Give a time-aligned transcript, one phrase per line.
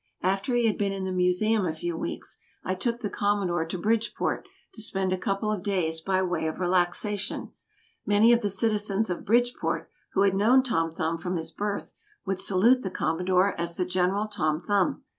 [0.23, 3.77] After he had been in the Museum a few weeks, I took the Commodore to
[3.77, 7.51] Bridgeport to spend a couple of days by way of relaxation.
[8.03, 11.93] Many of the citizens of Bridgeport, who had known Tom Thumb from his birth,
[12.25, 15.03] would salute the Commodore as the General Tom Thumb.